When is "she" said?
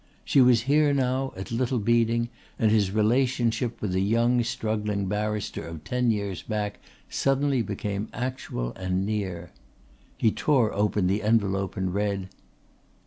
0.25-0.41